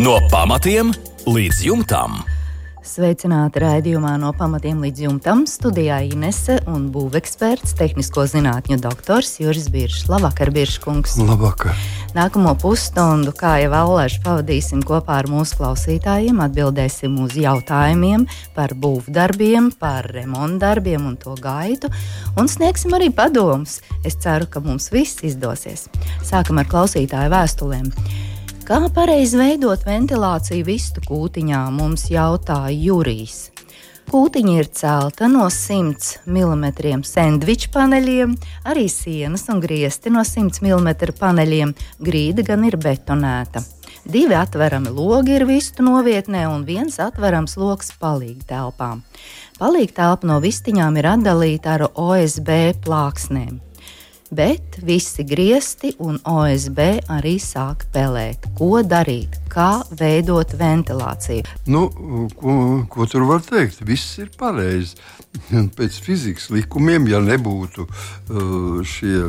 No 0.00 0.14
pamatiem 0.32 0.94
līdz 1.28 1.58
jumtam. 1.66 2.14
Sveicināti 2.80 3.60
raidījumā 3.60 4.14
no 4.22 4.30
pamatiem 4.32 4.78
līdz 4.80 5.02
jumtam. 5.04 5.42
Studijā 5.44 5.98
Inese 6.08 6.54
un 6.72 6.86
būveksperts, 6.94 7.74
tehnisko 7.76 8.24
zinātņu 8.32 8.78
doktors 8.80 9.34
Juris 9.42 9.66
Biršs. 9.68 10.06
Labvakar, 10.08 10.48
Birškungs! 10.56 11.18
Labvakar! 11.20 11.76
Nākamo 12.16 12.54
pusstundu, 12.62 13.34
kā 13.36 13.58
jau 13.60 13.74
Allēž, 13.76 14.16
pavadīsim 14.24 14.80
kopā 14.88 15.18
ar 15.20 15.28
mūsu 15.28 15.60
klausītājiem, 15.60 16.40
atbildēsim 16.46 17.20
uz 17.20 17.36
jautājumiem 17.36 18.24
par 18.56 18.72
būvdarbiem, 18.72 19.68
par 19.84 20.08
remontdarbiem 20.16 21.12
un 21.12 21.20
to 21.20 21.36
gaitu, 21.44 21.92
un 22.40 22.48
sniegsim 22.48 22.96
arī 22.96 23.12
padomus. 23.12 23.82
Es 24.00 24.16
ceru, 24.24 24.48
ka 24.48 24.64
mums 24.64 24.88
viss 24.96 25.20
izdosies. 25.28 25.90
Sākam 26.24 26.64
ar 26.64 26.72
klausītāju 26.72 27.36
vēstulēm. 27.36 27.92
Kā 28.70 28.78
pareizi 28.94 29.34
veidot 29.34 29.80
ventilāciju 29.82 30.62
vistu 30.62 31.00
kūtiņā, 31.02 31.58
mums 31.74 32.04
jautāja 32.06 32.70
Jurijs. 32.70 33.48
Kūtiņa 34.06 34.52
ir 34.60 34.68
celta 34.78 35.26
no 35.26 35.48
100 35.50 36.20
mm 36.30 37.02
sandviča 37.02 37.72
paneļiem, 37.74 38.36
arī 38.70 38.84
sienas 38.86 39.48
un 39.50 39.58
griezti 39.64 40.12
no 40.14 40.22
100 40.22 40.62
mm 40.62 40.90
paneļiem, 41.18 41.72
grīda 41.98 42.44
gan 42.46 42.62
ir 42.68 42.76
betonēta. 42.78 43.64
Divi 44.06 44.36
atverami 44.38 44.92
logi 44.94 45.34
ir 45.34 45.48
vistu 45.48 45.82
novietnē 45.82 46.44
un 46.52 46.62
viens 46.68 47.00
atverams 47.02 47.56
lokus 47.58 47.90
palīga 47.98 48.46
telpām. 48.52 49.02
Palīga 49.58 49.96
telpa 49.98 50.30
no 50.30 50.38
vistiņām 50.46 51.02
ir 51.02 51.10
atdalīta 51.16 51.74
ar 51.74 51.88
OSB 51.90 52.54
plāksnēm 52.86 53.58
bet 54.30 54.78
visi 54.82 55.24
griezti 55.26 55.92
un 55.98 56.18
OSB 56.24 56.78
arī 57.10 57.36
sāk 57.42 57.86
pelēt. 57.94 58.46
Ko 58.58 58.82
darīt? 58.86 59.40
Kā 59.50 59.82
veidot 59.98 60.54
ventilāciju? 60.58 61.46
Nu, 61.70 61.86
ko, 62.38 62.54
ko 62.90 63.08
tur 63.10 63.26
var 63.28 63.44
teikt? 63.46 63.82
Viss 63.86 64.18
ir 64.22 64.30
pareizi. 64.38 64.98
Pēc 65.78 66.00
fizikas 66.02 66.50
likumiem, 66.54 67.08
ja 67.10 67.20
nebūtu 67.22 67.86
uh, 67.86 68.80
šie 68.86 69.26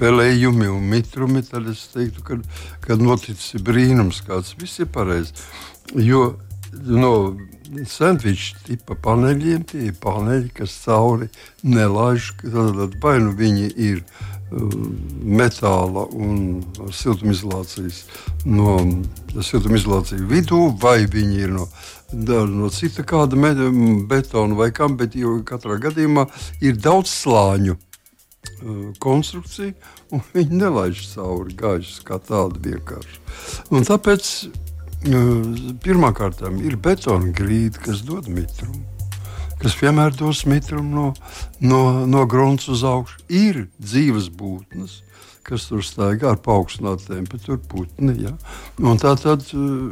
pelējumi 0.00 0.68
un 0.72 0.86
mitrumi, 0.88 1.44
tad 1.44 1.68
es 1.68 1.86
teiktu, 1.92 2.24
ka, 2.24 2.38
ka 2.84 2.96
noticis 3.00 3.60
brīnums, 3.64 4.22
kāds 4.24 4.54
viss 4.60 4.80
ir 4.80 4.88
pareizi. 4.92 5.36
Jo 5.96 6.30
no 6.72 7.36
sandviča 7.86 8.58
tipa 8.66 8.96
paneļiem 9.04 9.64
tie 9.68 9.86
ir 9.90 9.96
paneļi, 10.02 10.50
kas 10.56 10.74
cauri 10.84 11.28
nelaiž. 11.62 12.32
Tad 12.42 12.96
vai 13.02 13.18
nu 13.22 13.34
viņi 13.36 13.70
ir 13.76 14.02
metāla 14.50 16.06
un 16.10 16.62
siltumizolācijas 16.90 18.02
no 18.50 18.78
siltumizolācijas 19.46 20.24
vidū, 20.30 20.62
vai 20.82 21.04
viņi 21.10 21.38
ir 21.44 21.54
no, 21.54 21.68
no 22.50 22.70
cita 22.74 23.04
kāda 23.06 23.38
betona 24.10 24.58
vai 24.58 24.70
kam, 24.74 24.96
bet 24.98 25.14
katrā 25.46 25.78
gadījumā 25.86 26.26
ir 26.60 26.80
daudz 26.82 27.14
slāņu 27.22 27.78
konstrukcija, 29.00 29.72
un 30.12 30.22
viņi 30.34 30.62
nelaiž 30.64 31.06
cauri 31.14 31.54
gaisu 31.56 32.04
kā 32.08 32.18
tādu 32.18 32.60
vienkārši. 32.64 33.20
Un 33.70 33.86
tāpēc 33.86 34.30
pirmkārt 35.84 36.42
ir 36.60 36.76
betona 36.76 37.30
grīda, 37.36 37.80
kas 37.86 38.02
dod 38.04 38.28
mitrumu 38.28 38.89
kas 39.60 39.76
vienmēr 39.80 40.16
dos 40.16 40.44
mitrumu 40.48 40.90
no, 40.94 41.06
no, 41.60 41.82
no 42.08 42.24
grunts 42.30 42.70
uz 42.72 42.84
augšu. 42.86 43.20
Ir 43.28 43.66
dzīves 43.78 44.30
būtnes, 44.36 45.00
kas 45.46 45.68
tur 45.68 45.84
staigā 45.84 46.32
ar 46.34 46.40
paaugstinātu 46.44 47.10
temperatūru, 47.10 47.60
putni. 47.70 48.16
Ja? 48.24 48.34
Un 48.80 49.00
tā 49.00 49.14
tad 49.20 49.44
uh, 49.56 49.90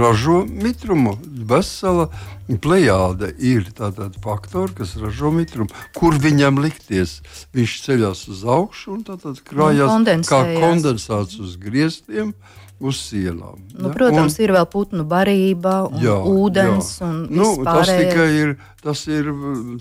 ražo 0.00 0.42
mitrumu. 0.48 1.16
Vesela 1.48 2.08
plējāde 2.48 3.34
ir 3.44 3.68
tātad 3.76 4.16
faktori, 4.24 4.76
kas 4.80 4.96
ražo 5.00 5.32
mitrumu. 5.34 5.72
Kur 5.96 6.16
viņam 6.20 6.62
likties? 6.64 7.18
Viņš 7.56 7.80
ceļās 7.84 8.24
uz 8.32 8.46
augšu 8.48 8.96
un 8.96 9.04
tātad 9.08 9.42
krājās 9.44 10.28
kā 10.28 10.44
kondensāts 10.56 11.40
uz 11.44 11.58
griestiem. 11.60 12.32
Uh, 12.32 12.67
uz 12.80 13.00
sienām. 13.08 13.58
Nu, 13.74 13.88
ja? 13.88 13.94
protams, 13.94 14.36
un, 14.36 14.44
ir 14.44 14.52
vēl 14.54 14.66
putnu 14.70 15.04
barība, 15.08 15.80
un 15.90 16.02
jā, 16.02 16.14
ūdens 16.30 16.92
jā. 17.00 17.08
un 17.08 17.24
nu, 17.40 17.48
tas 17.66 17.90
tikai 17.90 18.28
ir, 18.36 18.54
tas 18.84 19.02
ir 19.10 19.30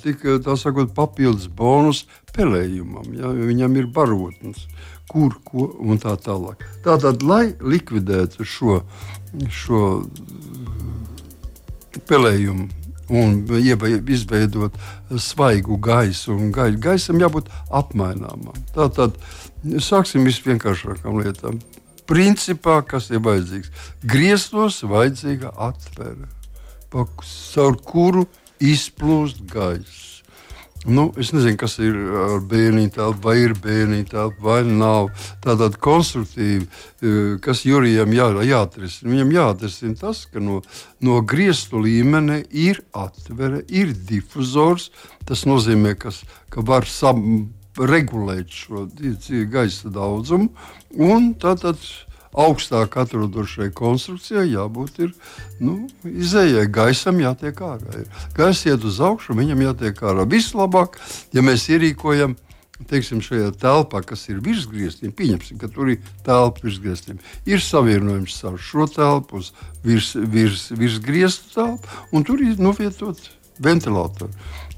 tikai, 0.04 0.40
sakot, 0.58 0.94
papildus 0.98 1.50
bonus 1.54 2.06
pelējumam. 2.34 3.12
Ja? 3.18 3.34
Viņam 3.34 3.78
ir 3.78 3.92
barotnes, 3.94 4.66
kur 5.12 5.38
ko 5.46 5.70
un 5.86 6.02
tā 6.02 6.18
tālāk. 6.22 6.66
Tātad, 6.86 7.22
lai 7.26 7.52
likvidētu 7.62 8.48
šo, 8.48 8.82
šo 9.62 9.84
pelējumu. 12.10 12.74
Un 13.08 13.38
izveidot 14.12 14.74
svaigu 15.16 15.78
gaisu, 15.80 16.34
un 16.36 16.50
gaisam 16.52 17.22
jābūt 17.22 17.48
apmaināmam. 17.72 18.58
Tātad 18.76 19.16
sāksim 19.80 20.28
visvienkāršākām 20.28 21.22
lietām 21.22 21.62
principā, 22.10 22.82
kas 22.88 23.12
ir 23.12 23.24
vajadzīgs. 23.26 23.72
Grieztos 24.08 24.82
vajadzīga 24.88 25.54
atvere, 25.70 26.30
caur 26.92 27.80
kuru 27.86 28.28
izplūst 28.64 29.44
gaiss. 29.52 30.08
Nu, 30.88 31.10
es 31.20 31.34
nezinu, 31.34 31.58
kas 31.60 31.74
ir 31.84 31.96
ar 32.16 32.44
bērnu 32.48 32.86
telpu, 32.96 33.20
vai 33.26 33.34
ir 33.42 33.54
bērnu 33.60 34.04
telpa, 34.08 34.38
vai 34.46 34.62
nav. 34.64 35.10
Tātad 35.44 35.76
konstruktīvi, 35.84 36.64
e, 36.64 37.12
kas 37.44 37.66
Jurijam 37.68 38.14
jā, 38.16 38.30
jāatrisina. 38.48 39.12
Viņam 39.12 39.34
jāatrisina 39.36 40.00
tas, 40.00 40.22
ka 40.32 40.40
no, 40.40 40.62
no 41.04 41.20
griestu 41.28 41.82
līmeni 41.84 42.44
ir 42.56 42.80
atvere, 42.96 43.66
ir 43.68 43.92
difuzors. 44.08 44.88
Tas 45.28 45.44
nozīmē, 45.50 45.98
kas, 46.00 46.22
ka 46.54 46.64
var 46.64 46.88
sam, 46.88 47.50
regulēt 47.78 48.54
šo 48.54 48.88
gaisa 49.52 49.92
daudzumu. 49.94 50.50
Tātad 51.42 51.82
augstāk 52.38 52.98
atrodošai 53.02 53.70
konstrukcijai 53.76 54.48
jābūt 54.52 55.00
ir, 55.06 55.14
nu, 55.64 55.80
izējai, 56.08 56.68
gaisam 56.74 57.22
jātiek 57.22 57.62
ārā. 57.66 58.04
Gaisa 58.38 58.74
iet 58.74 58.86
uz 58.88 59.00
augšu, 59.04 59.38
viņam 59.38 59.64
jātiek 59.70 60.04
ārā. 60.06 60.28
Vislabāk, 60.30 61.00
ja 61.36 61.46
mēs 61.46 61.70
ierīkojam. 61.74 62.38
Teiksim, 62.78 63.24
šajā 63.26 63.56
telpā, 63.58 64.04
kas 64.06 64.28
ir 64.30 64.38
virsgrieztiem, 64.46 65.10
pieņemsim, 65.18 65.58
ka 65.58 65.66
tur 65.74 65.90
ir 65.90 66.12
telpa 66.22 66.62
virsgrieztiem, 66.62 67.18
ir 67.50 67.64
savienojums 67.66 68.36
ar 68.46 68.60
šo 68.62 68.86
telpu, 68.94 69.42
uz 69.42 69.50
virs, 69.82 70.12
virs, 70.14 70.68
virsgrieztu 70.78 71.56
telpu, 71.56 71.98
un 72.14 72.28
tur 72.28 72.44
ir 72.46 72.62
novietot 72.62 73.18
ventilatoru 73.58 74.30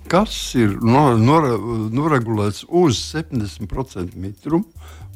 kas 0.10 0.36
ir 0.58 0.76
noregulēts 0.82 2.66
uz 2.70 2.98
70% 3.14 4.16
mitrumu 4.18 4.66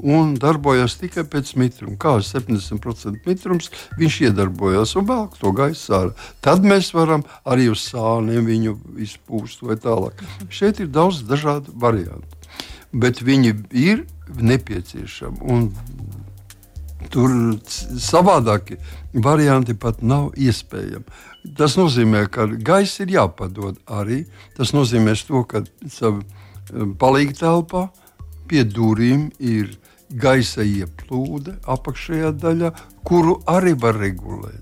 un 0.03 0.33
darbojas 0.41 0.95
tikai 1.01 1.23
pēc 1.29 1.53
mitruma. 1.59 1.97
Kā 2.01 2.15
70% 2.23 3.27
mitrums, 3.27 3.69
viņš 3.99 4.19
iedarbojas 4.27 4.95
un 4.99 5.07
velk 5.09 5.37
to 5.39 5.53
gaisu 5.55 5.97
ārā. 5.97 6.13
Tad 6.45 6.65
mēs 6.67 6.93
varam 6.95 7.25
arī 7.45 7.69
uz 7.73 7.85
sāniem 7.89 8.45
viņu 8.49 8.77
izpūst 9.05 9.63
vai 9.65 9.77
tālāk. 9.81 10.23
Šeit 10.53 10.81
ir 10.83 10.89
daudz 10.93 11.23
dažādu 11.29 11.73
variantu, 11.73 12.41
bet 12.93 13.21
viņi 13.25 13.55
ir 13.71 14.05
nepieciešami. 14.33 15.61
Tur 17.13 17.29
savādākie 17.99 18.79
varianti 19.13 19.75
pat 19.77 20.01
nav 20.01 20.31
iespējami. 20.39 21.05
Tas 21.43 21.75
nozīmē, 21.75 22.25
ka 22.31 22.47
gaisa 22.47 23.03
ir 23.03 23.17
jāpadod 23.17 23.79
arī. 23.91 24.23
Tas 24.57 24.71
nozīmē, 24.75 25.15
to, 25.27 25.43
ka 25.43 25.63
savā 25.91 26.23
um, 26.71 26.93
palīga 26.99 27.35
telpā 27.43 27.87
pie 28.47 28.63
durvīm 28.63 29.27
ir 29.39 29.73
gaisa 30.09 30.63
ieplūde 30.63 31.57
apakšējā 31.67 32.31
daļā, 32.39 32.71
kuru 33.03 33.39
arī 33.49 33.73
var 33.79 33.97
regulēt. 33.99 34.61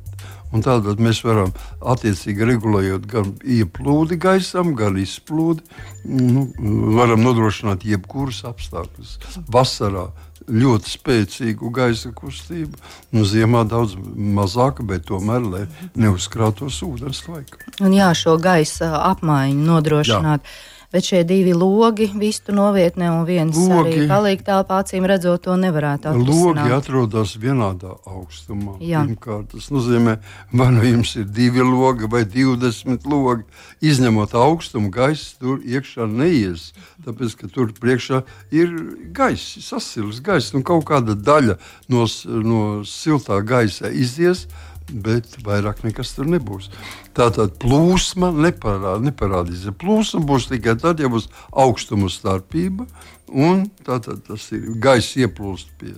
Un 0.51 0.63
tātad 0.65 0.99
mēs 0.99 1.21
varam 1.23 1.53
attiecīgi 1.93 2.47
regulējot 2.49 3.05
gan 3.11 3.29
ieplūdi 3.39 4.17
gaisam, 4.19 4.73
gan 4.75 4.97
izplūdi. 4.99 5.63
Nu, 6.11 6.49
varam 6.97 7.23
nodrošināt 7.23 7.85
jebkurus 7.87 8.41
apstākļus. 8.49 9.15
Vasarā 9.51 10.09
ļoti 10.49 10.93
spēcīgu 10.95 11.71
gaisa 11.75 12.11
kustību. 12.15 12.79
Nu, 13.15 13.25
ziemā 13.27 13.63
daudz 13.69 13.95
mazāka, 14.15 14.85
bet 14.87 15.07
tomēr 15.09 15.67
neuzkrātos 15.99 16.81
ūdens 16.87 17.23
laiku. 17.29 17.61
Un 17.83 17.95
jā, 17.95 18.11
šo 18.17 18.37
gaisa 18.41 18.93
apmaiņu 19.11 19.65
nodrošināt. 19.67 20.45
Jā. 20.45 20.70
Bet 20.91 21.05
šie 21.07 21.21
divi 21.23 21.53
logi, 21.55 22.09
vistu 22.19 22.51
novietnē 22.51 23.07
un 23.13 23.21
viens 23.23 23.55
logi, 23.55 23.93
arī 24.01 24.07
palīk 24.09 24.41
telpā, 24.43 24.81
acīm 24.83 25.05
redzot, 25.07 25.39
to 25.45 25.55
nevarētu 25.55 26.09
atrisināt. 26.11 26.57
Logi 26.59 26.73
atrodas 26.75 27.35
vienādā 27.39 27.93
augstumā. 28.11 28.75
Jā. 28.83 29.05
Pirmkārt, 29.07 29.53
tas 29.53 29.69
nozīmē, 29.71 30.17
vai 30.51 30.67
nu 30.75 30.83
jums 30.83 31.13
ir 31.15 31.29
divi 31.31 31.63
logi 31.63 32.09
vai 32.11 32.25
20 32.27 33.07
logi. 33.07 33.47
Izņemot 33.81 34.35
augstumu, 34.35 34.91
gaisa 34.91 35.39
tur 35.39 35.61
iekšā 35.63 36.09
neies. 36.11 36.73
Tāpēc, 37.05 37.37
ka 37.39 37.47
tur 37.55 37.71
priekšā 37.77 38.25
ir 38.51 38.75
gaisa, 39.15 39.63
sasilis 39.63 40.19
gaisa, 40.19 40.57
un 40.59 40.67
kaut 40.67 40.83
kāda 40.91 41.15
daļa 41.15 41.55
no, 41.87 42.03
no 42.43 42.65
siltā 42.83 43.39
gaisa 43.47 43.89
izies 43.95 44.49
bet 44.91 45.37
vairāk 45.45 45.83
nekas 45.85 46.13
tur 46.17 46.29
nebūs. 46.29 46.69
Tātad 47.17 47.57
plūsma 47.61 48.31
neparā, 48.35 48.97
neparādīsies. 49.03 49.75
Plūsma 49.81 50.23
būs 50.27 50.49
tikai 50.51 50.77
tad, 50.81 51.03
ja 51.03 51.11
būs 51.11 51.29
augstuma 51.51 52.11
starpība, 52.11 52.87
un 53.31 53.67
tātad 53.85 54.23
tas 54.27 54.49
ir 54.55 54.71
gaisa 54.81 55.25
ieplūst 55.25 55.73
pie 55.81 55.95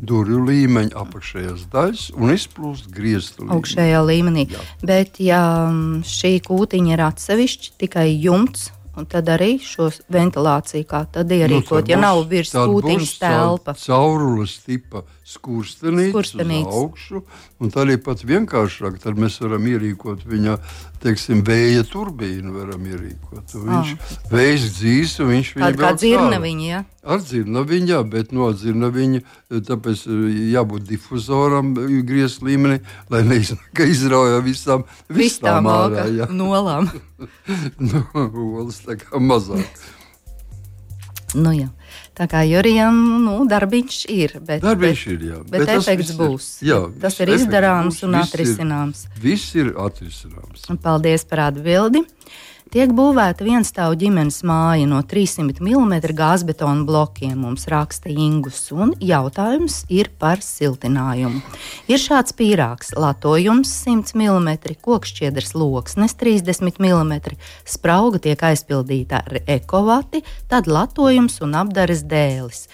durvju 0.00 0.40
līmeņa 0.46 0.96
apakšējās 0.96 1.64
daļas 1.72 2.04
un 2.16 2.32
izplūst 2.32 2.88
grieztu 2.94 3.44
līmenī. 3.44 3.56
Augšējā 3.58 4.02
līmenī. 4.08 4.44
Jā. 4.48 4.66
Bet, 4.80 5.20
ja 5.20 5.42
mm, 5.68 6.04
šī 6.08 6.38
kūtiņa 6.46 6.94
ir 6.94 7.02
atsevišķa, 7.10 7.74
tikai 7.84 8.08
jumts 8.16 8.70
Un 8.98 9.06
tad 9.06 9.28
arī 9.30 9.54
šo 9.62 9.86
ventilāciju 10.10 10.86
kā 10.88 11.04
tad 11.14 11.30
ierīkot, 11.32 11.86
nu, 11.86 11.92
ja 11.92 11.98
nav 12.00 12.24
virs 12.28 12.50
kūtiņas 12.52 13.12
telpa. 13.22 13.74
Caurules 13.78 14.56
tipa 14.66 15.04
skurstenītes 15.30 16.34
uz 16.34 16.50
augšu, 16.66 17.22
un 17.62 17.70
tā 17.70 17.84
arī 17.84 17.96
pat 18.02 18.24
vienkāršāk, 18.26 18.98
tad 19.02 19.18
mēs 19.20 19.38
varam 19.42 19.68
ierīkot 19.70 20.24
viņa, 20.26 20.56
teiksim, 21.04 21.44
vēja 21.46 21.84
turbīnu 21.86 22.64
ierīkot. 22.90 23.54
Viņš 23.54 23.92
ah. 23.94 24.16
vējas 24.32 24.66
dzīs, 24.78 25.14
un 25.22 25.30
viņš 25.34 25.52
viņu 25.58 25.70
kā 25.78 25.92
dzirnaviņa, 26.00 26.66
ja? 26.66 26.82
Ar 27.00 27.22
dzirnaviņā, 27.22 28.00
bet 28.12 28.34
no 28.36 28.50
dzirnaviņa, 28.52 29.22
tāpēc 29.70 30.04
jābūt 30.50 30.88
difuzoram 30.90 31.72
griez 32.08 32.40
līmenī, 32.44 32.80
lai 33.12 33.22
neiznāk 33.30 33.84
izrauja 33.94 34.42
visām, 34.44 34.84
visām 35.08 35.70
ārā. 35.70 36.08
Ja. 36.10 36.28
Nolām. 36.34 36.90
no, 37.92 38.04
olas 38.58 38.82
tā 38.84 38.98
kā 39.00 39.22
mazāk. 39.22 39.86
Nu, 41.38 41.54
jā. 41.54 41.70
Tā 42.20 42.26
kā 42.28 42.42
Jurijam 42.44 42.96
nu, 43.24 43.38
darbiņš 43.48 43.98
ir. 44.12 44.34
Bet, 44.44 44.60
darbiņš 44.60 45.04
bet, 45.06 45.14
ir, 45.14 45.22
jā. 45.24 45.38
Bet, 45.46 45.62
bet 45.62 45.70
efekts 45.78 46.10
būs. 46.18 46.48
Ir, 46.60 46.68
jā, 46.68 46.80
tas 47.00 47.16
ir 47.24 47.32
izdarāms 47.32 47.94
būs, 47.94 48.04
un 48.04 48.18
atrisināms. 48.20 49.06
Ir, 49.06 49.22
viss 49.22 49.54
ir 49.56 49.70
atrisināms. 49.80 50.66
Paldies 50.84 51.24
par 51.30 51.46
atbildi. 51.46 52.04
Tiek 52.70 52.92
būvēta 52.94 53.42
vienstāvu 53.42 53.96
ģimenes 53.98 54.44
māja 54.46 54.84
no 54.86 55.00
300 55.02 55.58
mm 55.58 56.12
gāzbetona 56.14 56.84
blokiem, 56.86 57.32
mums 57.42 57.64
raksta 57.66 58.12
Ingus, 58.14 58.60
un 58.70 58.92
jautājums 59.02 59.80
ir 59.90 60.06
par 60.22 60.38
siltinājumu. 60.46 61.40
Ir 61.90 61.98
šāds 61.98 62.30
pīrāgs, 62.38 62.92
latojums 62.94 63.72
100 63.88 64.14
mm, 64.14 64.52
kokšķiedras 64.86 65.50
loksnes 65.58 66.14
30 66.22 66.78
mm, 66.78 67.34
sprauga 67.66 68.22
tiek 68.22 68.46
aizpildīta 68.52 69.24
ar 69.24 69.42
ekovati, 69.50 70.22
tad 70.46 70.70
latojums 70.70 71.40
un 71.42 71.58
apdares 71.64 72.06
dēlis. 72.06 72.68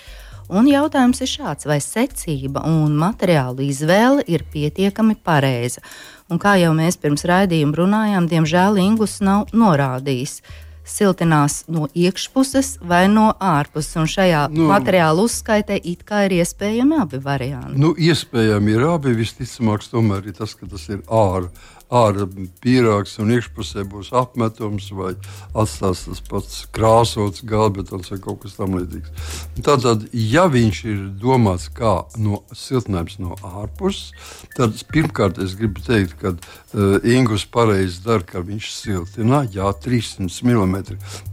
Un 0.52 0.68
jautājums 0.68 1.24
ir 1.24 1.32
šāds, 1.32 1.66
vai 1.66 1.80
secība 1.82 2.60
un 2.68 2.92
materiālu 3.00 3.64
izvēle 3.64 4.28
ir 4.30 4.44
pietiekami 4.52 5.16
pareiza. 5.24 5.80
Un 6.26 6.40
kā 6.42 6.56
jau 6.58 6.72
mēs 6.74 6.98
pirms 6.98 7.22
raidījuma 7.28 7.76
runājām, 7.78 8.30
diemžēl 8.30 8.80
Ingūns 8.82 9.20
nav 9.22 9.52
norādījis. 9.54 10.40
Siltinās 10.86 11.64
no 11.66 11.88
iekšpuses 11.98 12.76
vai 12.86 13.06
no 13.10 13.32
ārpuses. 13.42 13.96
Un 13.98 14.06
šajā 14.10 14.44
nu, 14.54 14.68
materiāla 14.70 15.24
uzskaitē 15.26 15.80
it 15.82 16.04
kā 16.06 16.24
ir 16.28 16.36
iespējami 16.38 17.00
abi 17.02 17.18
varianti. 17.22 17.78
Nu, 17.82 17.90
iespējami 17.98 18.76
ir 18.76 18.86
abi. 18.92 19.14
Visticamāk, 19.18 19.86
tomēr 19.90 20.30
ir 20.30 20.36
tas, 20.38 20.54
ka 20.54 20.70
tas 20.70 20.86
ir 20.94 21.02
ārā 21.06 21.50
ārā 21.92 22.26
pīrāgs 22.62 23.16
un 23.22 23.32
iekšpusē 23.34 23.84
būs 23.90 24.12
apmetums 24.16 24.88
vai 24.96 25.14
atstās 25.54 26.04
tas 26.06 26.22
pats 26.30 26.64
krāsots 26.74 27.44
galbetons 27.46 28.10
vai 28.12 28.18
kaut 28.22 28.42
kas 28.42 28.56
tamlīdzīgs. 28.58 29.32
Tātad, 29.66 30.06
ja 30.12 30.46
viņš 30.50 30.82
ir 30.86 31.02
domāts 31.22 31.68
kā 31.72 31.94
no 32.18 32.42
siltinājums 32.52 33.18
no 33.22 33.38
ārpuses, 33.42 34.12
tad 34.56 34.78
pirmkārt 34.92 35.40
es 35.42 35.56
gribu 35.58 35.82
teikt, 35.86 36.16
ka 36.20 36.34
uh, 36.34 36.96
Ingus 37.06 37.46
pareizi 37.46 38.02
dara, 38.04 38.24
ka 38.26 38.42
viņš 38.44 38.70
siltina, 38.74 39.44
jā, 39.52 39.70
300 39.84 40.30
mm 40.46 40.76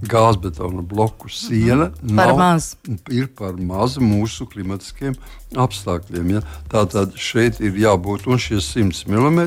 gāzbetona 0.10 0.84
bloku 0.86 1.30
siena 1.30 1.90
mm 1.90 1.94
-hmm. 1.94 2.16
par 2.16 2.28
nav, 2.28 2.38
maz. 2.38 2.76
ir 3.10 3.28
par 3.28 3.58
mazu 3.58 4.02
mūsu 4.02 4.48
klimatiskiem 4.50 5.04
apstākļiem. 5.04 5.16
Ja? 5.56 6.42
Tātad 6.72 7.18
šeit 7.20 7.60
ir 7.64 7.78
jābūt 7.80 8.28
un 8.28 8.42
šie 8.42 8.62
100 8.64 9.06
mm 9.10 9.42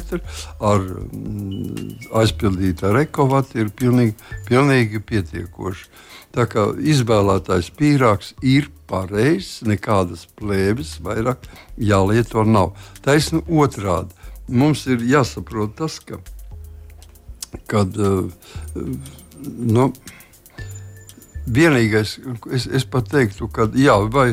ar 0.61 0.85
aizpildīta 2.23 2.91
ar 2.91 3.01
ekovatu 3.05 3.63
ir 3.63 3.73
pilnīgi, 3.75 4.15
pilnīgi 4.49 5.03
pietiekoši. 5.03 5.89
Tā 6.37 6.45
kā 6.53 6.69
izvēlētais 6.77 7.71
pīrāgs 7.79 8.35
ir 8.45 8.69
pareizs, 8.91 9.63
nekādas 9.65 10.27
plēves 10.37 10.99
vairāk 11.03 11.49
jālieto 11.81 12.45
nav. 12.45 12.75
Taisnu 13.05 13.43
otrādi. 13.49 14.13
Mums 14.47 14.85
ir 14.87 15.03
jāsaprot 15.03 15.73
tas, 15.79 15.99
ka 15.99 16.21
kad, 17.67 17.97
uh, 17.97 18.31
nu, 19.59 19.93
Vienīgais, 21.47 22.17
es, 22.51 22.67
es 22.67 22.85
pat 22.91 23.07
teiktu, 23.13 23.47
ka 23.55 23.69
jā, 23.79 23.95
vai 24.11 24.33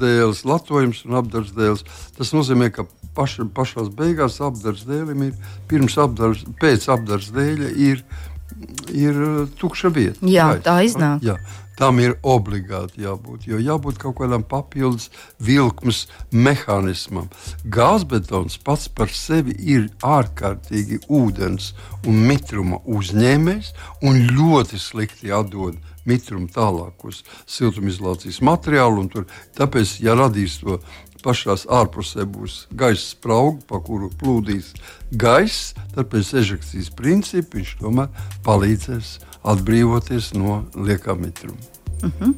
dēls, 0.00 0.42
latojums 0.48 1.04
un 1.06 1.20
dēls. 1.54 1.84
Tas 2.16 2.32
nozīmē, 2.34 2.72
ka 2.74 2.88
paš, 3.14 3.38
pašā 3.54 3.86
beigās 3.96 4.40
apgabals 4.42 4.84
dēlim 4.88 5.28
ir 5.28 5.56
pirms 5.70 5.98
apgabals, 6.00 6.44
pēc 6.60 6.88
apgabals 6.90 7.32
dēļa 7.34 7.72
ir, 7.88 8.04
ir 8.90 9.24
tukša 9.60 9.92
vieta. 9.94 10.22
Jā, 10.26 10.54
Gais. 10.56 10.64
tā 10.66 10.78
iznāk. 10.88 11.26
Jā. 11.26 11.38
Tam 11.78 11.96
ir 11.98 12.12
obligāti 12.28 13.00
jābūt, 13.02 13.46
jo 13.48 13.58
jābūt 13.58 13.96
kaut 13.98 14.18
kādam 14.18 14.42
papildus 14.46 15.08
vilkmes 15.42 16.04
mehānismam. 16.30 17.30
Gāzbetons 17.64 18.58
pats 18.62 18.90
par 18.92 19.10
sevi 19.10 19.56
ir 19.56 19.88
ārkārtīgi 20.04 21.00
ūdens 21.08 21.72
un 22.06 22.20
mitruma 22.28 22.82
uzņēmējs 22.84 23.72
un 24.04 24.20
ļoti 24.36 24.82
slikti 24.84 25.32
atdod 25.32 25.80
mitrumu 26.08 26.50
tālāk 26.52 27.04
uz 27.08 27.22
siltumizolācijas 27.46 28.40
materiālu. 28.44 29.06
Tāpēc, 29.58 29.96
ja 30.02 30.16
radīs 30.18 30.58
to 30.62 30.78
pašā 31.22 31.56
ārpusē 31.70 32.26
būs 32.26 32.66
gaisa 32.74 33.04
sprauga, 33.12 33.62
pa 33.68 33.80
kuru 33.84 34.10
plūdīs 34.20 34.72
gaiss, 35.12 35.74
tad 35.94 36.10
pēc 36.12 36.34
ežekcijas 36.42 36.90
principa 36.98 37.58
viņš 37.58 37.76
tomēr 37.82 38.10
palīdzēs 38.46 39.18
atbrīvoties 39.52 40.32
no 40.38 40.62
liekā 40.74 41.16
mitruma. 41.18 41.58
Uh 42.02 42.08
mhm. 42.08 42.30
-huh. 42.30 42.34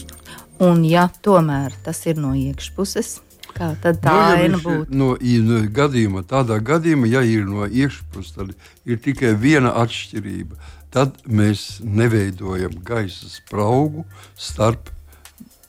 Un, 0.65 0.85
ja 0.85 1.09
tomēr 1.23 1.73
tas 1.83 2.07
ir 2.07 2.17
no 2.17 2.35
iekšpuses, 2.35 3.21
kā 3.55 3.73
tad 3.83 4.01
tā 4.05 4.15
no, 4.15 4.39
ja 4.43 4.63
būtu? 4.67 4.95
No, 4.95 5.11
no 5.49 5.65
gadījuma, 5.81 6.25
tādā 6.29 6.61
gadījumā, 6.63 7.11
ja 7.11 7.25
ir 7.27 7.47
no 7.49 7.69
iekšpuses, 7.69 8.35
tad 8.37 8.55
ir 8.85 9.03
tikai 9.05 9.35
viena 9.39 9.75
atšķirība 9.85 10.73
tad 10.95 11.19
mēs 11.27 11.81
neveidojam 11.83 12.77
gaisa 12.87 13.29
spraugu 13.31 14.05
starp 14.39 14.93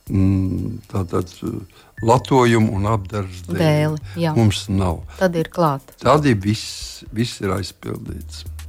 mm, 0.09 0.81
tātad, 0.91 1.31
latojumu 2.05 2.75
un 2.77 2.89
apgabala 2.91 3.57
dēli. 3.57 4.27
Mums 4.37 4.67
nav. 4.69 5.01
Tad 5.17 5.37
ir 5.39 5.49
klāta. 5.53 5.97
Tad 6.03 6.27
ir 6.29 6.37
viss, 6.43 7.03
viss 7.15 7.41
ir 7.41 7.55
aizpildīts. 7.55 8.45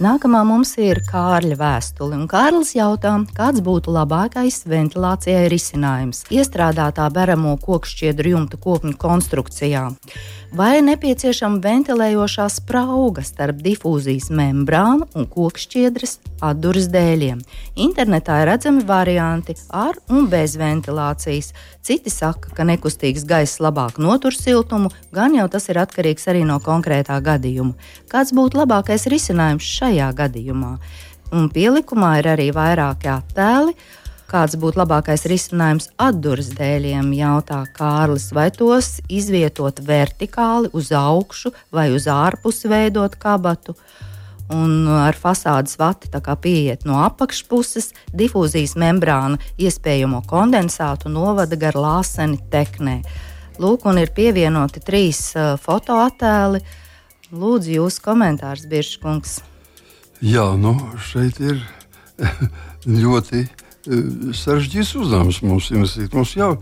Nākamā 0.00 0.40
mums 0.48 0.70
ir 0.80 1.02
Kārļa 1.04 1.56
vēstule, 1.60 2.16
Kārlis 2.30 2.70
jautā, 2.72 3.12
kāds 3.36 3.60
būtu 3.60 3.92
labākais 3.92 4.62
ventilācijai 4.64 5.50
risinājums 5.52 6.24
iestrādātā 6.32 7.10
beramo 7.12 7.58
kokšķiedru 7.60 8.32
jumta 8.32 8.60
kopņu 8.62 8.96
konstrukcijā 8.96 9.90
vai 10.52 10.82
nepieciešama 10.84 11.60
ventilējošā 11.64 12.46
sprauga 12.52 13.24
starp 13.24 13.62
difūzijas 13.64 14.28
membrānu 14.36 15.08
un 15.16 15.26
kokšķiedras 15.30 16.18
atduras 16.44 16.90
dēļiem. 16.92 17.40
Internetā 17.80 18.42
ir 18.42 18.50
redzami 18.50 18.84
varianti 18.84 19.56
ar 19.72 19.96
un 20.12 20.28
bez 20.32 20.58
ventilācijas. 20.60 21.52
Citi 21.82 22.12
saka, 22.12 22.52
ka 22.54 22.66
nekustīgs 22.68 23.24
gaiss 23.26 23.62
labāk 23.64 23.96
notur 24.02 24.36
siltumu, 24.36 24.92
gan 25.14 25.34
jau 25.34 25.48
tas 25.50 25.68
ir 25.72 25.80
atkarīgs 25.82 26.28
arī 26.30 26.44
no 26.46 26.60
konkrētā 26.62 27.16
gadījuma. 27.24 27.74
Kāds 28.12 28.34
būtu 28.36 28.60
labākais 28.60 29.08
risinājums 29.10 29.66
šajā 29.92 30.12
gadījumā? 30.16 30.76
Un 31.32 31.48
pielikumā 31.52 32.18
ir 32.20 32.32
arī 32.34 32.52
vairāki 32.52 33.12
attēli 33.12 33.76
Kāds 34.32 34.54
būtu 34.56 34.80
labākais 34.80 35.26
risinājums 35.28 35.90
atduras 36.00 36.46
dēļiem, 36.56 37.10
jautā 37.18 37.58
Kārlis, 37.76 38.30
vai 38.32 38.46
tos 38.48 39.02
izvietot 39.12 39.82
vertikāli 39.84 40.70
uz 40.72 40.88
augšu 40.96 41.52
vai 41.68 41.90
uz 41.92 42.06
ārpusi 42.08 42.70
veidot 42.72 43.18
kabatu. 43.20 43.76
un 44.52 44.88
ar 44.88 45.16
fasādes 45.16 45.76
vati 45.78 46.08
pieiet 46.40 46.84
no 46.84 47.02
apakšpuses. 47.04 47.92
Difūzijas 48.12 48.74
membrāna 48.76 49.38
iespējamo 49.58 50.22
kondensātu 50.24 51.08
novada 51.08 51.56
gar 51.56 51.74
lāseni 51.74 52.38
teknē. 52.50 53.02
Lūk, 53.58 53.84
un 53.84 53.98
ir 53.98 54.12
pievienoti 54.16 54.80
trīs 54.80 55.36
uh, 55.36 55.56
fotoattēli. 55.60 56.60
Lūdzu, 57.32 57.72
jūsu 57.78 58.00
komentārs, 58.00 58.64
Biržkungs. 58.64 59.51
Jā, 60.22 60.44
nu 60.54 60.76
šeit 61.02 61.40
ir 61.42 61.58
ļoti 63.02 63.42
sarežģīts 64.38 64.92
uzdevums 65.00 65.40
mums 65.42 65.70
investīt. 65.74 66.12
Mums 66.14 66.36
jau 66.36 66.52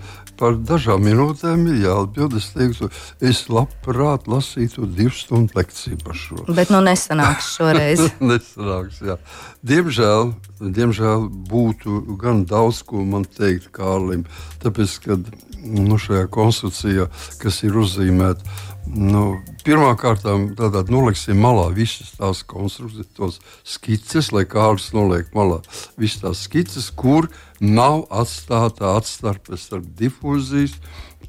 par 0.41 0.57
dažām 0.57 1.03
minūtēm 1.05 1.67
ir 1.69 1.83
jāatbild. 1.83 2.39
Es 2.41 2.49
teiktu, 2.55 2.89
es 3.21 3.43
labprāt 3.53 4.25
lasītu 4.31 4.89
divu 4.89 5.13
stundu 5.13 5.61
lekciju 5.61 6.01
par 6.05 6.17
šo. 6.17 6.41
Bet 6.57 6.73
nu 6.73 6.81
nesanāks 6.85 7.53
šoreiz. 7.59 8.07
nesanāks, 8.31 9.03
jā. 9.05 9.19
Diemžēl, 9.61 10.33
diemžēl 10.61 11.29
būtu 11.51 12.19
gan 12.21 12.45
daudz 12.49 12.83
ko 12.87 13.05
man 13.05 13.25
teikt 13.25 13.71
Kārlim, 13.77 14.27
tāpēc, 14.63 14.97
ka 15.05 15.19
nu, 15.61 15.99
šajā 16.01 16.27
konstrukcijā, 16.33 17.09
kas 17.41 17.63
ir 17.67 17.81
uzzīmēta, 17.81 18.59
Nu, 18.91 19.39
Pirmkārt, 19.63 20.25
tātad 20.59 20.89
noliksim 20.91 21.39
malā 21.39 21.69
visas 21.75 22.15
tās 22.17 22.41
konstrukcijas, 22.49 23.11
tos 23.15 23.37
skices, 23.63 24.31
lai 24.35 24.47
kāds 24.49 24.89
noliek 24.97 25.29
malā 25.37 25.61
visas 26.01 26.23
tās 26.25 26.41
skices, 26.49 26.89
kur 26.91 27.29
nav 27.61 28.07
atstāta 28.11 28.97
atstarpe 28.97 29.59
starp 29.61 29.87
difūzijas 30.01 30.75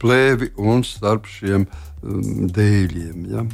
plēvi 0.01 0.53
un 0.57 0.81
starp 0.87 1.27
šiem 1.29 1.67
um, 1.67 2.47
dēļiem. 2.55 3.27
Ja? 3.29 3.45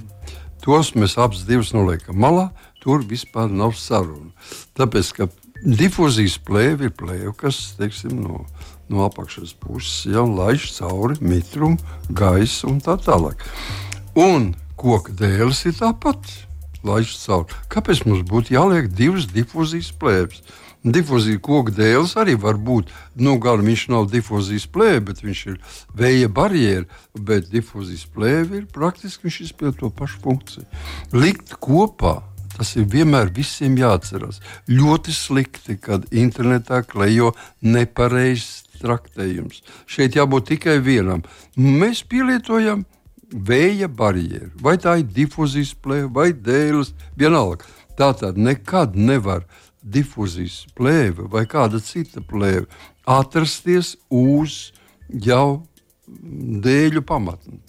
Tos 0.63 0.93
mēs 0.95 1.17
abus 1.19 1.43
divus 1.49 1.73
noliekam 1.75 2.21
malā, 2.21 2.51
tur 2.79 3.03
vispār 3.03 3.51
nav 3.51 3.75
saruna. 3.75 4.31
Tāpēc, 4.77 5.11
ka 5.17 5.27
difūzijas 5.63 6.37
plēve 6.45 6.89
ir 6.89 6.93
plēve, 6.97 7.33
kas 7.37 7.75
teiksim, 7.79 8.19
no, 8.23 8.43
no 8.91 9.05
apakšas 9.07 9.55
puses 9.61 10.05
jau 10.11 10.25
laiž 10.29 10.69
cauri 10.77 11.17
mitrumu, 11.21 11.79
gaisu 12.09 12.71
un 12.71 12.81
tā 12.83 12.97
tālāk. 13.01 13.43
Un 14.17 14.53
koka 14.77 15.15
dēlis 15.17 15.65
ir 15.69 15.77
tāpat. 15.79 16.21
Kāpēc 16.87 18.05
mums 18.05 18.23
būtu 18.29 18.53
jāliek 18.53 18.87
divas 18.87 19.25
difūzijas 19.33 19.91
plēves? 19.99 20.43
Difūzija 20.87 21.41
koka 21.43 21.73
dēls 21.75 22.13
arī 22.21 22.37
var 22.39 22.55
būt. 22.55 22.93
Nu, 23.19 23.35
gan 23.43 23.65
viņš 23.65 23.87
nav 23.91 24.07
difūzijas 24.13 24.69
plēve, 24.71 25.01
bet 25.09 25.23
viņš 25.25 25.41
ir 25.51 25.57
vēja 25.97 26.29
barjera. 26.31 26.85
Bet 27.17 27.49
difūzijas 27.51 28.05
plēve 28.13 28.61
ir 28.61 28.69
praktiski 28.71 29.27
viņš 29.27 29.41
izpilda 29.49 29.81
to 29.81 29.91
pašu 29.91 30.21
funkciju. 30.23 30.67
Likt 31.17 31.57
kopā 31.59 32.21
Tas 32.57 32.73
ir 32.79 32.87
vienmēr 32.89 33.29
visiem 33.33 33.77
jāatcerās. 33.77 34.41
Ļoti 34.69 35.13
slikti, 35.13 35.77
kad 35.77 36.07
internetā 36.09 36.81
klejo 36.87 37.33
nepareizs 37.61 38.63
traktējums. 38.81 39.61
Šeit 39.89 40.17
jābūt 40.17 40.51
tikai 40.53 40.79
vienam. 40.83 41.23
Mēs 41.55 42.03
pielietojam 42.09 42.85
vēja 43.31 43.89
barjeru, 43.91 44.51
vai 44.63 44.77
tā 44.81 44.97
ir 45.01 45.09
difūzijas 45.13 45.75
plēve 45.83 46.11
vai 46.15 46.31
dēles, 46.33 46.93
vienalga. 47.19 47.67
Tā 47.97 48.11
tad 48.17 48.37
nekad 48.37 48.95
nevar 48.97 49.45
difūzijas 49.81 50.65
plēve 50.77 51.27
vai 51.31 51.45
kāda 51.49 51.81
cita 51.83 52.21
plēve 52.25 52.67
atrasties 53.07 53.95
uz 54.11 54.71
jau 55.07 55.63
dēļu 56.07 57.03
pamatne. 57.07 57.61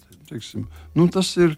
Nu, 0.93 1.07
tas 1.09 1.31
ir 1.41 1.55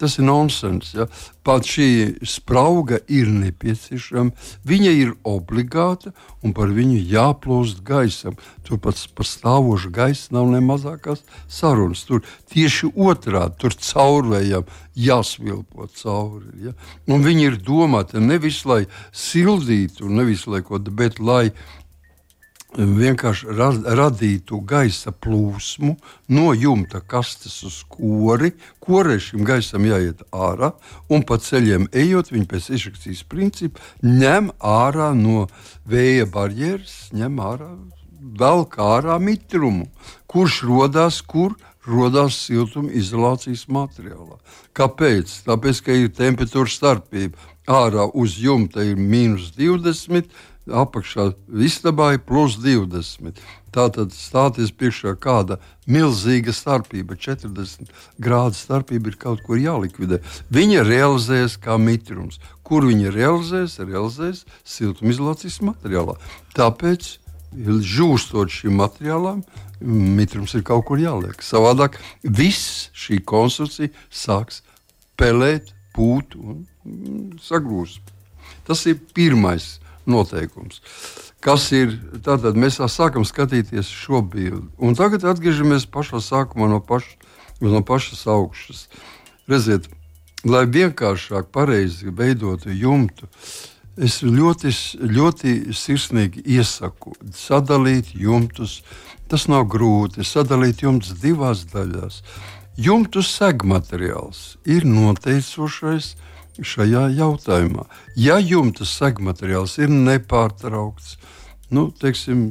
Tas 0.00 0.16
ir 0.18 0.26
nonsens. 0.26 0.92
Ja? 0.96 1.06
Pat 1.46 1.66
šī 1.68 2.16
sprauga 2.26 2.98
ir 3.12 3.28
nepieciešama, 3.30 4.32
viņa 4.66 4.92
ir 4.96 5.12
obligāta 5.26 6.12
un 6.42 6.54
par 6.56 6.72
viņu 6.74 6.98
jāplūst 7.10 7.84
gaisam. 7.86 8.38
Tur 8.66 8.80
pats 8.82 9.06
par 9.06 9.28
stāvošu 9.28 9.92
gaisu 9.94 10.34
nav 10.36 10.50
ne 10.50 10.62
mazākās 10.64 11.22
sarunas. 11.48 12.06
Tur 12.08 12.24
tieši 12.52 12.90
otrādi, 12.94 13.58
tur 13.60 13.76
caurvējām 13.76 14.66
jāsvilpo 14.96 15.88
cauri. 16.00 16.68
Ja? 16.68 16.76
Un 17.06 17.24
viņi 17.26 17.50
ir 17.50 17.58
domāti 17.62 18.22
nevis 18.22 18.64
lai 18.66 18.84
sildītu, 19.12 20.08
nevis 20.08 20.46
lai 20.50 20.64
ko, 20.66 20.80
bet 20.80 21.20
lai 21.20 21.50
vienkārši 22.74 23.46
radītu 23.96 24.60
gaisa 24.66 25.12
plūsmu 25.12 25.94
no 26.28 26.52
jumta 26.52 27.00
kastes 27.00 27.62
uz 27.64 27.82
kori. 27.88 28.52
Korē 28.80 29.18
šim 29.22 29.44
gaisam 29.46 29.86
jāiet 29.86 30.22
ārā, 30.32 30.72
un 31.08 31.22
pa 31.22 31.38
ceļiem 31.38 31.88
ejot, 31.92 32.32
viņi 32.32 32.48
pēc 32.50 32.70
izrakstīs 32.76 33.24
principa 33.28 33.80
ņem 34.02 34.50
ārā 34.60 35.12
no 35.16 35.46
vēja 35.88 36.26
barjeras, 36.26 37.08
ņem 37.16 37.40
ārā, 37.40 37.70
velk 38.38 38.76
ārā 38.82 39.18
mitrumu, 39.22 39.88
kurš 40.26 40.64
rodās 40.66 41.22
kur. 41.22 41.56
Rodās 41.86 42.34
siltuma 42.48 42.90
izolācijas 42.98 43.68
materiālā. 43.70 44.40
Kāpēc? 44.74 45.30
Tāpēc, 45.46 45.80
ka 45.86 45.94
ir 45.94 46.08
temperatūra 46.10 46.66
starpība. 46.66 47.38
Ārā 47.70 48.08
uz 48.10 48.34
jumta 48.42 48.82
ir 48.82 48.98
mīnus 48.98 49.52
20, 49.54 50.26
apakšā 50.66 51.30
istabā 51.62 52.12
ir 52.16 52.22
plus 52.26 52.56
20. 52.62 53.38
Tātad 53.76 54.14
stāties 54.16 54.72
priekšā 54.72 55.12
kāda 55.20 55.58
milzīga 55.90 56.54
starpība, 56.56 57.18
40 57.20 57.90
grādu 58.22 58.56
starpība 58.56 59.12
ir 59.12 59.18
kaut 59.20 59.42
kur 59.46 59.60
jālikvidē. 59.60 60.22
Viņa 60.50 60.86
realizēs 60.86 61.58
kā 61.60 61.76
mitrums. 61.78 62.40
Kur 62.66 62.88
viņa 62.88 63.12
realizēs? 63.14 63.78
Realizēs 63.84 64.46
siltumizolācijas 64.64 65.60
materiālā. 65.68 66.16
Tāpēc, 66.56 67.12
žūstot 67.54 68.50
šim 68.52 68.80
materiālam, 68.80 69.44
mitrums 69.80 70.56
ir 70.56 70.64
kaut 70.66 70.86
kur 70.88 71.00
jāliek. 71.00 71.44
Savādāk 71.44 72.00
viss 72.24 72.88
šī 72.96 73.20
konstrukcija 73.28 73.92
sāks 74.10 74.62
pelēt, 75.20 75.72
pūt 75.96 76.36
un 76.36 76.64
sagrūst. 77.44 78.00
Tas 78.66 78.82
ir 78.88 78.98
pirmais 79.14 79.76
noteikums. 80.10 80.80
Kas 81.44 81.68
ir? 81.76 81.94
Tātad 82.24 82.56
mēs 82.58 82.80
sākam 82.90 83.26
skatīties 83.26 83.90
šo 83.92 84.22
bildi. 84.22 84.66
Un 84.82 84.96
tagad 84.98 85.26
atgriežamies 85.28 85.86
pašā 85.92 86.22
sākumā 86.24 86.70
no, 86.72 86.80
paš, 86.80 87.12
no 87.60 87.82
pašas 87.86 88.24
augšas. 88.30 88.86
Redziet, 89.46 89.86
lai 90.46 90.64
vienkāršāk, 90.66 91.52
pareizi 91.54 92.10
veidotu 92.10 92.74
jumtu, 92.74 93.28
es 93.96 94.20
ļoti, 94.24 94.72
ļoti 95.00 95.54
sirsnīgi 95.76 96.42
iesaku 96.56 97.14
sadalīt 97.34 98.14
jumtus. 98.14 98.80
Tas 99.26 99.48
nav 99.50 99.66
grūti 99.70 100.22
sadalīt 100.26 100.84
jumtus 100.84 101.16
divās 101.22 101.64
daļās. 101.72 102.20
Jumtu 102.76 103.22
segmateriāls 103.24 104.56
ir 104.68 104.84
noteicošais 104.86 106.14
šajā 106.64 107.08
jautājumā. 107.16 107.86
Ja 108.16 108.38
jumta 108.40 108.86
segmateriāls 108.88 109.76
ir 109.82 109.92
nepārtraukts, 109.92 111.16
nu, 111.74 111.88
teiksim, 112.00 112.46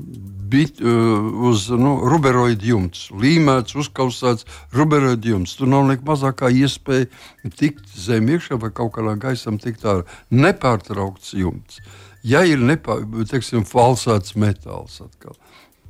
bit, 0.50 0.82
uh, 0.82 1.48
uz 1.50 1.68
nu, 1.72 1.98
ruberoidu 2.10 2.68
jumts, 2.70 3.08
līmēts, 3.16 3.78
uzkausēts 3.80 4.48
ruberoidu 4.76 5.36
jumts, 5.36 5.56
tur 5.58 5.72
nav 5.72 5.88
nekā 5.90 6.06
mazākā 6.08 6.52
iespēja 6.54 7.10
tikt 7.58 7.88
zem 7.96 8.30
iekšā 8.36 8.60
vai 8.62 8.74
kaut 8.76 8.96
kādā 8.98 9.16
gaisam 9.22 9.60
tikt 9.62 9.88
ārā. 9.88 10.06
Nepārtraukts 10.34 11.34
jumts. 11.40 11.82
Ja 12.26 12.42
ir 12.46 12.62
nepār, 12.62 13.04
teiksim, 13.30 13.66
falsēts 13.70 14.36
metāls 14.40 15.00
atkal. 15.04 15.38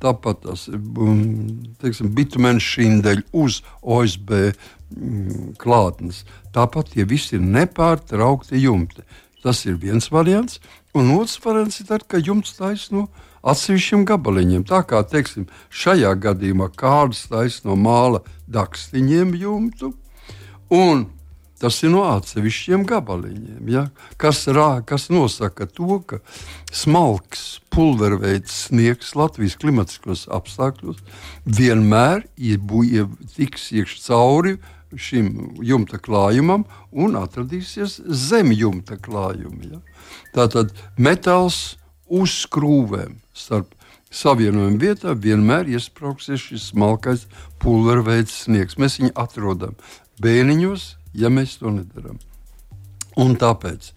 Tāpat 0.00 0.42
tas 0.44 0.66
ir 0.68 2.10
bitumēns 2.18 2.64
šīndeļa 2.64 3.22
uz 3.40 3.62
OSB 3.80 4.34
klātnes. 5.60 6.24
Tāpat 6.54 6.92
tie 6.94 7.06
visi 7.08 7.36
ir 7.36 7.44
nepārtraukti 7.44 8.60
jumti. 8.62 9.04
Tas 9.42 9.64
ir 9.66 9.78
viens 9.82 10.10
variants. 10.10 10.60
Un 10.96 11.12
otrs 11.16 11.38
variants 11.44 11.80
ir 11.80 11.90
tāds, 11.90 12.06
ka 12.08 12.22
jumts 12.22 12.56
taisno 12.58 13.06
no 13.06 13.24
atsevišķiem 13.46 14.06
gabaliņiem. 14.08 14.64
Tā 14.66 14.82
kā 14.88 15.02
teiksim, 15.06 15.46
šajā 15.70 16.14
gadījumā 16.22 16.70
kāds 16.74 17.26
taisno 17.30 17.74
no 17.74 17.82
māla 17.82 18.22
dakstiņiem 18.50 19.36
jumtu. 19.38 19.92
Un 20.72 21.06
Tas 21.56 21.78
ir 21.80 21.88
no 21.88 22.02
atsevišķiem 22.04 22.82
gabaliņiem, 22.84 23.68
ja? 23.72 23.86
kas, 24.20 24.42
rā, 24.52 24.82
kas 24.84 25.06
nosaka 25.08 25.64
to, 25.64 26.02
ka 26.04 26.18
smalks 26.68 27.62
pulverveids 27.72 28.52
sniegs 28.66 29.14
Latvijas 29.16 29.56
klimatiskos 29.62 30.26
apstākļos 30.36 31.00
vienmēr 31.48 32.26
ja 32.36 33.06
tiks 33.38 33.70
iekšā 33.72 34.02
cauri 34.04 34.58
šim 34.98 35.56
jumta 35.64 36.00
klājumam 36.02 36.66
un 36.92 37.16
atradīsies 37.18 38.00
zem 38.06 38.52
jumta 38.56 38.98
klājuma. 39.00 39.70
Ja? 39.70 39.80
Tātad 40.36 40.74
metāls 40.98 41.76
uz 42.06 42.34
skrūvēm 42.44 43.18
starp 43.36 43.74
savienojuma 44.16 44.80
vietā 44.80 45.14
vienmēr 45.18 45.68
iesprāgsies 45.76 46.48
šis 46.48 46.70
smalkais 46.72 47.26
pulverveids 47.62 48.44
sniegs. 48.46 48.78
Mēs 48.80 49.00
viņu 49.00 49.12
atrodam 49.18 49.76
bēniņos, 50.22 50.86
ja 51.18 51.32
mēs 51.32 51.58
to 51.60 51.72
nedarām. 51.74 52.20
Un 53.20 53.36
tāpēc, 53.40 53.90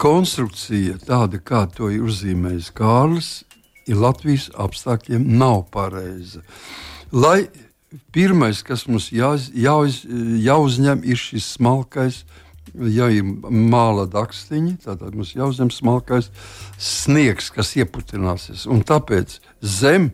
konstrukcija, 0.00 0.98
tāda 1.04 1.40
kā 1.40 1.64
to 1.72 1.90
ir 1.92 2.04
uzzīmējis 2.04 2.72
Kārlis, 2.76 3.30
ir 3.88 4.00
Latvijas 4.02 4.50
apstākļiem 4.60 5.24
nav 5.40 5.66
pareiza. 5.72 6.42
Lai 7.14 7.46
pirmais, 8.14 8.62
kas 8.66 8.86
mums 8.88 9.10
jāuz, 9.14 9.50
jāuz, 9.54 10.02
jāuzņem, 10.42 11.04
ir 11.06 11.20
šis 11.20 11.52
smalkais. 11.56 12.24
Ja 12.76 13.06
ir 13.08 13.24
māla 13.48 14.04
dakstiņi, 14.10 14.74
tad 14.84 15.04
mums 15.14 15.30
jāuzņem 15.36 15.70
smalkais 15.72 16.28
sniegs, 16.82 17.48
kas 17.54 17.72
ieputināsies. 17.78 18.66
Un 18.68 18.82
tāpēc 18.84 19.38
zem 19.62 20.10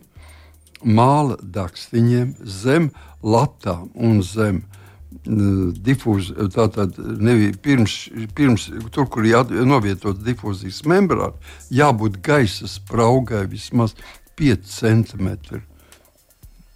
māla 0.79 1.35
dakstiņiem, 1.41 2.37
zem 2.47 2.91
latām 3.23 3.89
un 3.95 4.21
zem 4.23 4.61
uh, 4.61 4.79
difūzija, 5.25 6.47
tātad 6.51 6.97
nevi, 6.97 7.53
pirms, 7.53 8.09
pirms 8.35 8.69
tur, 8.91 9.07
kur 9.07 9.25
jānovietot 9.25 10.19
difūzijas 10.23 10.83
membrāna, 10.89 11.33
jābūt 11.71 12.19
gaisa 12.23 12.67
spraugai 12.67 13.45
vismaz 13.47 13.95
5 14.39 14.67
cm 14.67 15.61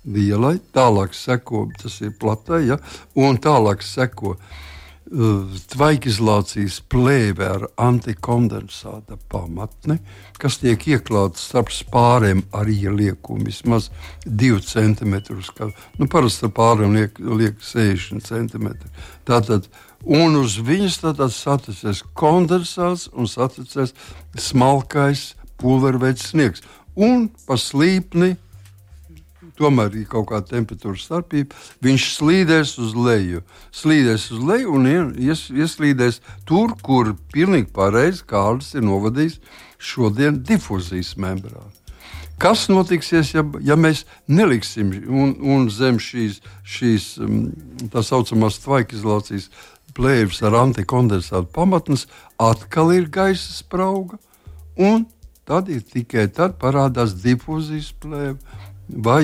lielai, 0.08 0.58
tālāk 0.76 1.16
seko, 1.18 1.68
tas 1.82 2.00
ir 2.02 2.16
platai, 2.20 2.64
ja, 2.72 2.80
un 3.20 3.40
tālāk 3.44 3.84
seko 3.86 4.36
uh, 4.36 4.46
tvaikizolācijas 5.72 6.80
plēve 6.92 7.48
ar 7.48 7.66
antikondensāta 7.80 9.18
pamatni, 9.32 9.98
kas 10.40 10.60
tiek 10.62 10.84
ieklāta 10.88 11.40
starp 11.40 11.72
spāriem 11.72 12.44
ar 12.56 12.70
ieliekumu 12.72 13.48
vismaz 13.48 13.90
2 14.26 14.62
cm. 14.68 15.16
Nu, 15.98 16.08
parasti 16.12 16.48
ar 16.48 16.56
pāriem 16.56 16.96
liek, 16.98 17.20
liek 17.20 17.62
60 17.64 18.28
cm. 18.28 18.72
Tātad, 19.28 19.70
un 20.04 20.40
uz 20.42 20.58
viņas 20.64 21.00
saticēs 21.36 22.04
kondensāts 22.18 23.08
un 23.14 23.32
saticēs 23.32 23.96
smalkais 24.38 25.34
pulverveids 25.58 26.32
sniegs. 26.32 26.64
Un 26.98 27.28
pa 27.46 27.58
slīpni 27.62 28.36
tomēr 29.58 29.96
ir 29.98 30.08
kaut 30.12 30.30
kāda 30.32 30.52
temperatūras 30.52 31.08
starpība, 31.08 31.56
viņš 31.84 32.10
slīdēs 32.18 32.76
uz 32.84 32.94
leju. 32.98 33.44
Slīdēs 33.76 34.30
uz 34.36 34.44
leju 34.46 34.76
un 34.78 34.90
ies, 34.90 35.48
ieslīdēs 35.54 36.22
tur, 36.48 36.76
kur 36.84 37.16
pilnīgi 37.34 37.72
pareizi 37.74 38.26
Kārlis 38.28 38.74
ir 38.78 38.86
novadījis 38.88 39.40
šodien 39.78 40.42
difuzijas 40.46 41.16
membrānu. 41.22 41.74
Kas 42.38 42.68
notiksies, 42.70 43.32
ja, 43.34 43.42
ja 43.66 43.74
mēs 43.74 44.04
neliksim 44.30 44.92
un, 45.10 45.34
un 45.42 45.66
zem 45.74 45.98
šīs, 45.98 46.38
šīs 46.62 47.08
um, 47.26 47.48
tā 47.90 48.04
saucamās 48.06 48.60
tvaikizolācijas 48.62 49.50
plēves 49.98 50.44
ar 50.46 50.60
antikondensātu 50.60 51.50
pamatnes, 51.56 52.06
atkal 52.38 52.94
ir 52.94 53.10
gaisa 53.10 53.56
sprauga, 53.56 54.20
tad 55.48 55.72
ir 55.74 55.82
tikai 55.82 56.28
tad 56.30 56.60
parādās 56.62 57.16
difuzijas 57.24 57.90
plēve 58.04 58.38
vai 58.88 59.24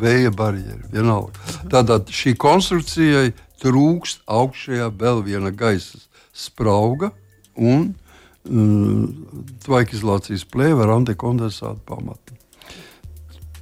vēja 0.00 0.32
barjeri. 0.34 0.82
Vienalga. 0.92 1.34
Tātad 1.70 2.10
šī 2.12 2.34
konstrukcijai 2.40 3.32
trūkst 3.62 4.24
augšējā 4.26 4.90
vēl 4.98 5.22
viena 5.26 5.52
gaisa 5.54 6.00
sprauga 6.34 7.12
un 7.54 7.92
mm, 8.48 9.06
tvaikizolācijas 9.64 10.46
plēve 10.50 10.84
ar 10.84 10.96
antikondensātu 10.98 11.80
pamatu. 11.86 12.34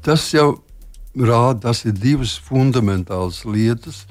Tas 0.03 0.25
jau 0.35 0.57
rāda, 1.15 1.69
tas 1.69 1.85
ir 1.85 1.95
divas 1.95 2.35
fundamentālas 2.41 3.45
lietas, 3.45 4.07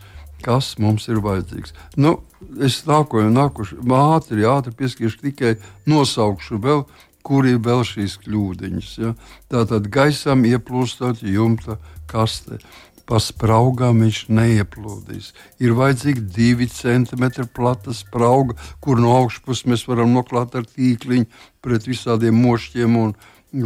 kas 0.45 0.75
mums 0.81 1.07
ir 1.11 1.21
vajadzīgs. 1.21 1.73
Nu, 1.97 2.19
es 2.61 2.81
nāku, 2.87 3.21
nākuši, 3.29 3.81
ātri, 3.97 4.45
ātri 4.47 4.73
pieskaršu 4.77 5.21
tikai 5.25 5.55
nosaukšu 5.89 6.61
vēl 6.61 6.85
kur 7.25 7.47
ir 7.47 7.59
vēl 7.63 7.83
šīs 7.87 8.17
kļūdiņas. 8.25 8.91
Ja? 9.01 9.15
Tātad 9.51 9.89
gaisam 9.93 10.45
ieplūstot 10.47 11.23
jumta 11.25 11.77
kaste. 12.11 12.61
Pa 13.09 13.17
spraugām 13.19 14.03
viņš 14.05 14.21
neieplūdīs. 14.31 15.31
Ir 15.59 15.73
vajadzīga 15.75 16.21
divi 16.35 16.67
centimetri 16.71 17.43
plata 17.49 17.91
sprauga, 17.97 18.55
kur 18.79 19.01
no 19.03 19.11
augšpuses 19.17 19.67
mēs 19.67 19.83
varam 19.89 20.13
noklāt 20.15 20.55
ar 20.55 20.67
tīkliņu 20.69 21.27
pret 21.65 21.89
visādiem 21.89 22.37
mošķiem, 22.39 22.95
un, 23.01 23.11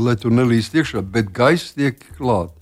lai 0.02 0.16
tur 0.18 0.34
nelīst 0.34 0.74
iekšā, 0.74 1.04
bet 1.14 1.30
gaisa 1.36 1.76
tiek 1.78 2.02
klāta. 2.18 2.58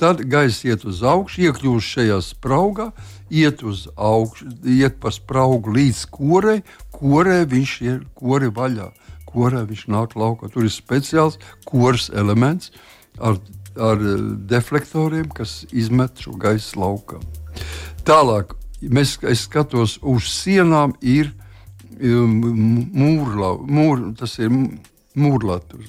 Tad 0.00 0.24
gaisa 0.26 0.72
iet 0.72 0.82
uz 0.88 1.04
augšu, 1.06 1.44
iekļūst 1.46 1.94
šajā 1.94 2.18
spraugā, 2.26 2.88
iet 3.30 3.62
uz 3.62 3.84
augšu, 3.94 4.50
iet 4.66 4.98
pa 4.98 5.12
spraugu 5.14 5.76
līdz 5.76 6.08
korei, 6.10 6.64
korei 6.90 7.44
viņš 7.46 7.80
ir 7.86 8.00
kori 8.18 8.50
vaļā 8.50 8.90
korā 9.36 9.62
viņš 9.68 9.86
nāk 9.92 10.16
laukā. 10.18 10.50
Tur 10.52 10.66
ir 10.66 10.74
speciāls 10.74 11.38
koras 11.68 12.08
elements 12.14 12.72
ar, 13.20 13.38
ar 13.76 14.02
deflektoriem, 14.50 15.28
kas 15.36 15.64
izmet 15.72 16.24
šo 16.24 16.36
gaisu 16.40 16.80
laukā. 16.80 17.20
Tālāk, 18.06 18.54
mēs, 18.80 19.16
es 19.28 19.46
skatos 19.46 19.98
uz 20.02 20.28
sienām, 20.30 20.94
ir 21.02 21.32
um, 22.00 22.36
mūrla, 22.96 23.56
mūr, 23.66 24.10
tas 24.18 24.38
ir 24.40 24.52
mūrlāti. 25.16 25.80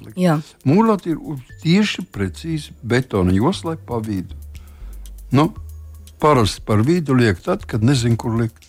Mūrlāti 0.67 1.13
ir 1.13 1.45
tieši 1.63 2.07
precīzi 2.13 2.75
betona 2.81 3.36
joslai 3.36 3.77
pa 3.77 3.99
vidu. 4.03 4.38
Nu, 5.31 5.49
parasti 6.23 6.63
par 6.65 6.81
vidu 6.88 7.17
liek 7.17 7.41
tad, 7.43 7.65
kad 7.67 7.83
nezinu, 7.83 8.17
kur 8.19 8.38
likt 8.39 8.66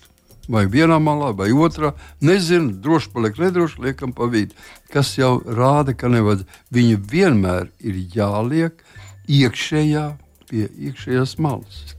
vai 0.49 0.65
vienā 0.71 0.99
malā, 1.03 1.33
vai 1.37 1.51
otrā. 1.53 1.93
Nezinu, 2.25 2.73
droši 2.83 3.13
paliek 3.15 3.39
nedroši, 3.39 3.83
liekam 3.85 4.15
pa 4.17 4.29
vidu. 4.31 4.57
Kas 4.93 5.15
jau 5.19 5.39
rāda, 5.45 5.95
ka 5.95 6.11
nevajag. 6.13 6.47
Viņi 6.75 6.97
vienmēr 7.13 7.69
ir 7.85 8.01
jāliek 8.15 8.83
iekšējā, 9.29 10.07
pie 10.49 10.67
iekšējās 10.89 11.37
malas. 11.45 11.95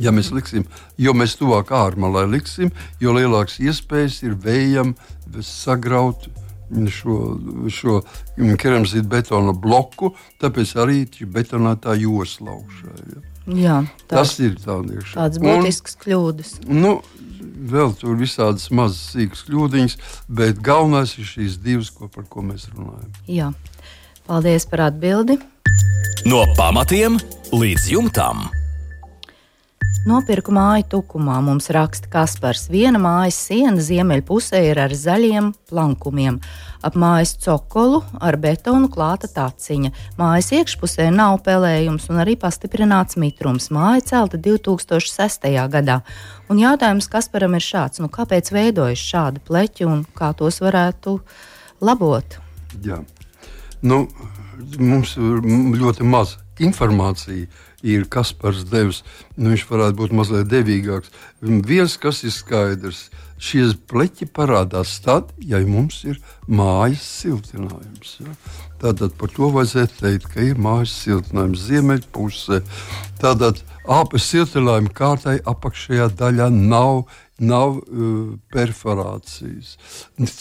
Ja 0.00 0.12
mēs 0.12 0.30
liksim, 0.32 0.64
jo 0.96 1.12
mēs 1.12 1.34
tuvāk 1.36 1.72
ārmalai 1.76 2.24
liksim, 2.30 2.70
jo 3.00 3.12
lielākas 3.12 3.58
iespējas 3.60 4.22
ir 4.24 4.38
vējam 4.40 4.94
sagraut 5.44 6.30
šo, 6.92 7.18
šo 7.72 7.98
keramzītu 8.60 9.08
betona 9.08 9.52
bloku, 9.52 10.14
tāpēc 10.42 10.76
arī 10.82 11.04
betonētā 11.26 11.96
josla 12.00 12.56
augšā. 12.56 12.96
Ja. 13.12 13.28
Jā, 13.42 13.80
tā, 14.06 14.20
tas 14.20 14.36
ir 14.38 14.54
tāds 14.62 15.40
būtisks 15.42 15.96
kļūdas. 16.04 16.52
Nu, 16.70 17.00
vēl 17.42 17.90
tur 17.98 18.14
visādas 18.20 18.68
mazas 18.70 19.16
sīkas 19.16 19.42
kļūdiņas, 19.48 19.98
bet 20.30 20.62
galvenais 20.62 21.16
ir 21.18 21.26
šīs 21.26 21.58
divas, 21.62 21.90
ko, 21.90 22.06
par 22.12 22.28
ko 22.30 22.46
mēs 22.46 22.68
runājam. 22.70 23.10
Jā. 23.26 23.50
Paldies 24.28 24.68
par 24.70 24.86
atbildi. 24.86 25.40
No 26.30 26.44
pamatiem 26.54 27.18
līdz 27.50 27.90
jumtam. 27.96 28.46
Nopirku 30.02 30.50
māju 30.50 30.82
tukumā, 30.96 31.36
mums 31.46 31.68
raksta 31.70 32.08
Kaspars. 32.10 32.64
Viena 32.72 32.98
mājas 32.98 33.36
siena 33.38 33.78
ziemeļpusē 33.78 34.58
ir 34.66 34.80
ar 34.82 34.90
zaļiem 34.98 35.52
plankumiem. 35.70 36.40
Ap 36.82 36.96
mājas 36.98 37.36
cokolu 37.44 38.00
ar 38.18 38.34
betonu 38.42 38.90
klāta 38.90 39.30
taciņa. 39.30 39.92
Mājas 40.18 40.50
iekšpusē 40.58 41.06
nav 41.14 41.38
pelējums 41.46 42.08
un 42.10 42.18
arī 42.24 42.34
pastiprināts 42.34 43.14
mitrums. 43.14 43.70
Māja 43.70 44.02
celta 44.10 44.42
2006. 44.42 45.46
gadā. 45.70 46.00
Un 46.50 46.58
jautājums 46.58 47.06
Kasparam 47.06 47.54
ir 47.54 47.62
šāds: 47.62 48.02
nu, 48.02 48.10
kāpēc 48.10 48.50
veidojas 48.50 49.06
šādi 49.06 49.46
pleķi 49.46 49.86
un 49.86 50.02
kā 50.18 50.34
tos 50.34 50.58
varētu 50.66 51.20
labot? 51.78 52.40
Jā. 52.82 53.04
Nu, 53.86 54.08
mums 54.82 55.14
ir 55.14 55.46
ļoti 55.78 56.10
maz 56.10 56.40
informācija 56.60 57.46
ir 57.82 58.06
Kaspars 58.10 58.64
devis. 58.70 59.02
Nu, 59.36 59.52
viņš 59.52 59.66
varētu 59.70 59.98
būt 59.98 60.14
mazliet 60.16 60.50
devīgāks. 60.50 61.12
Viens, 61.42 61.96
kas 62.00 62.22
ir 62.26 62.34
skaidrs, 62.34 63.08
šie 63.42 63.64
pleķi 63.90 64.28
parādās 64.34 64.98
tad, 65.02 65.32
ja 65.42 65.58
mums 65.66 66.02
ir 66.06 66.20
mājas 66.46 67.02
siltinājums. 67.22 68.18
Ja? 68.22 68.36
Tātad 68.82 69.16
par 69.18 69.30
to 69.34 69.50
vajadzētu 69.54 69.98
teikt, 70.00 70.28
ka 70.30 70.46
ir 70.46 70.60
mājas 70.62 70.94
siltinājums 71.02 71.66
ziemeļpusē. 71.68 72.62
Tātad 73.22 73.62
āpes 73.90 74.28
siltinājuma 74.30 74.94
kārtai 74.94 75.36
apakšējā 75.42 76.12
daļā 76.18 76.48
nav 76.54 77.04
nav 77.40 77.78
uh, 77.78 78.34
perforācijas. 78.52 79.76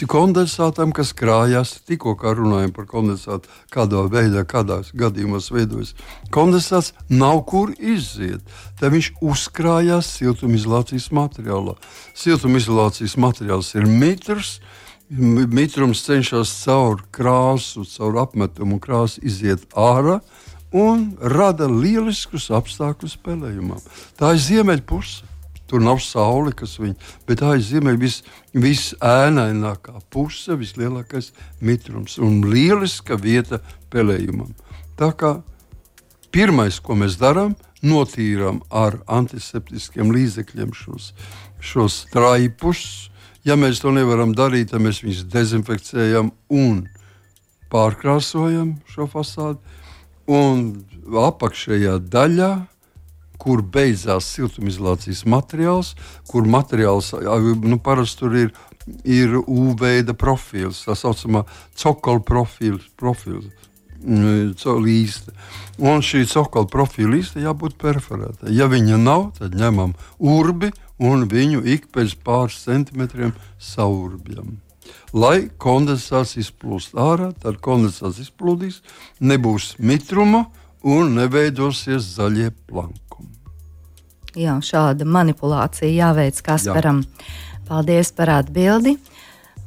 Kondensātam, 0.09 0.91
kas 0.95 1.13
krājās, 1.17 1.77
tikko 1.87 2.15
runājām 2.21 2.73
par 2.75 2.87
kondensātu, 2.89 3.49
kādā 3.73 4.03
veidā, 4.11 4.43
kādās 4.45 4.91
gadījumos 4.97 5.51
veidojas. 5.53 5.95
Kondensāts 6.33 6.93
nav 7.09 7.43
kur 7.49 7.73
iziet. 7.79 8.43
Tad 8.79 8.93
viņš 8.93 9.13
uzkrājās 9.23 10.11
siltumizolācijas 10.19 11.09
materiālā. 11.15 11.77
Siltumizolācijas 12.13 13.17
materiāls 13.17 13.73
ir 13.75 13.87
mitrs. 13.89 14.59
Mitrums 15.11 16.05
cenšas 16.05 16.53
caur 16.63 17.01
krāsu, 17.11 17.83
caur 17.83 18.21
apmetumu 18.21 18.77
krāsu 18.79 19.19
iziet 19.27 19.65
ārā 19.75 20.21
un 20.71 21.09
rada 21.19 21.67
lieliskus 21.67 22.47
apstākļus 22.55 23.17
spēlējumam. 23.17 23.81
Tā 24.15 24.31
ir 24.37 24.41
ziemeļpuse. 24.45 25.30
Tur 25.71 25.83
nav 25.83 26.01
saule, 26.03 26.51
kas 26.57 26.75
viņu, 26.81 26.97
bet 27.27 27.43
aizzīmē 27.47 27.95
viss 27.99 28.25
vis 28.51 28.91
ēnainākā 28.99 30.01
puse, 30.11 30.57
vislielākais 30.59 31.31
mitrums 31.63 32.17
un 32.19 32.41
lieliska 32.51 33.15
vieta 33.15 33.61
pelējumam. 33.93 34.51
Tā 34.99 35.13
kā 35.15 35.37
pirmais, 36.35 36.81
ko 36.83 36.97
mēs 36.99 37.15
darām, 37.21 37.55
notīrām 37.81 38.61
ar 38.69 38.99
antiseptiskiem 39.09 40.11
līdzekļiem 40.13 40.73
šos, 40.75 41.11
šos 41.63 42.03
traipus. 42.13 42.83
Ja 43.47 43.55
mēs 43.57 43.81
to 43.81 43.89
nevaram 43.95 44.35
darīt, 44.37 44.69
tad 44.69 44.83
mēs 44.85 45.01
viņus 45.01 45.23
dezinfekcijam 45.33 46.29
un 46.53 46.83
pārkrāsojam 47.71 48.75
šo 48.91 49.07
fasādi. 49.09 49.79
Un 50.29 50.83
apakšējā 51.17 51.97
daļā, 52.11 52.51
kur 53.41 53.63
beidzās 53.65 54.29
siltumizolācijas 54.35 55.23
materiāls, 55.25 55.95
kur 56.29 56.45
materiāls 56.45 57.13
nu, 57.17 57.79
parasti 57.81 58.21
tur 58.21 58.37
ir, 58.37 58.53
ir 59.03 59.39
UV 59.41 60.13
profils, 60.13 60.85
tā 60.85 60.97
saucamā 60.97 61.45
cokola 61.73 62.21
profils. 62.21 62.85
profils 62.95 63.49
līste. 64.01 65.31
Un 65.77 66.01
šī 66.01 66.25
cokola 66.25 66.67
profila 66.67 67.15
līste 67.15 67.41
jābūt 67.41 67.77
perforētai. 67.77 68.53
Ja 68.53 68.67
viņa 68.67 68.97
nav, 68.97 69.31
tad 69.37 69.53
ņemam 69.55 69.93
urbi 70.19 70.71
un 70.99 71.27
viņu 71.27 71.63
ik 71.65 71.91
pēc 71.91 72.15
pāris 72.23 72.63
centimetriem 72.65 73.33
saurbjam. 73.59 74.59
Lai 75.13 75.49
kondensāts 75.57 76.37
izplūst 76.37 76.95
ārā, 76.95 77.33
tad 77.41 77.59
kondensāts 77.61 78.19
izplūdīs, 78.19 78.81
nebūs 79.19 79.75
mitruma 79.79 80.47
un 80.83 81.15
neveidosies 81.15 82.15
zaļie 82.15 82.51
plankumi. 82.67 83.10
Jā, 84.37 84.53
šāda 84.63 85.05
manipulācija 85.07 85.91
jāveic 85.91 86.41
Kasparam. 86.45 87.03
Jā. 87.03 87.07
Paldies 87.67 88.11
par 88.15 88.29
atbildi. 88.39 88.97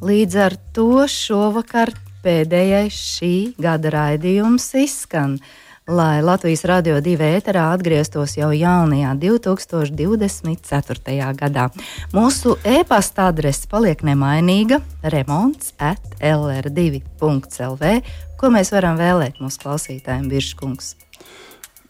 Līdz 0.04 0.34
ar 0.40 0.56
to 0.76 1.04
šovakar 1.08 1.92
pēdējais 2.24 2.92
šī 2.92 3.54
gada 3.60 3.90
raidījums 3.92 4.74
izskan. 4.80 5.38
Lai 5.84 6.24
Latvijas 6.24 6.64
radio 6.64 6.96
divi 7.04 7.26
ēterā 7.36 7.66
atgrieztos 7.74 8.38
jau 8.38 8.48
jaunajā 8.56 9.10
2024. 9.20 11.34
gadā. 11.36 11.68
Mūsu 12.16 12.56
e-pasta 12.64 13.28
adrese 13.28 13.68
paliek 13.68 14.00
nemainīga- 14.00 14.80
remonds 15.14 15.76
at 15.76 16.00
lr2.lv, 16.24 18.00
ko 18.40 18.48
mēs 18.48 18.72
varam 18.72 18.96
vēlēt 18.96 19.44
mūsu 19.44 19.60
klausītājiem 19.60 20.24
Birškungs. 20.32 20.96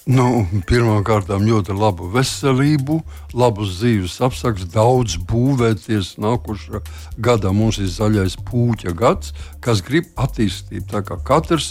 Nu, 0.05 0.45
Pirmkārt, 0.69 1.31
ļoti 1.33 1.73
labu 1.73 2.11
veselību, 2.13 2.99
labus 3.33 3.79
dzīves 3.79 4.19
apstākļus, 4.27 4.67
daudz 4.75 5.15
būvēties. 5.31 6.19
Nākošā 6.21 6.83
gadā 7.17 7.53
mums 7.57 7.79
ir 7.81 7.89
zaļais 7.89 8.37
puķa 8.45 8.93
gads, 8.93 9.33
kas 9.65 9.81
grib 9.81 10.11
attīstību. 10.21 10.85
Tā 10.93 11.01
kā 11.09 11.17
katrs 11.25 11.71